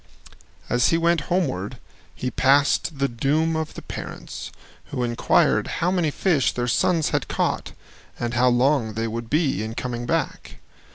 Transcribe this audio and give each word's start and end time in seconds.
As 0.67 0.87
he 0.89 0.97
went 0.97 1.21
homeward, 1.29 1.77
he 2.15 2.31
passed 2.31 2.97
the 2.97 3.07
doom 3.07 3.55
of 3.55 3.75
the 3.75 3.83
parents, 3.83 4.51
who 4.85 5.03
inquired 5.03 5.67
how 5.77 5.91
many 5.91 6.09
fish 6.09 6.53
their 6.53 6.67
sons 6.67 7.09
had 7.09 7.27
caught 7.27 7.73
and 8.19 8.33
how 8.33 8.47
long 8.47 8.93
they 8.95 9.07
would 9.07 9.29
be 9.29 9.61
in 9.63 9.75
coming 9.75 10.07
back. 10.07 10.55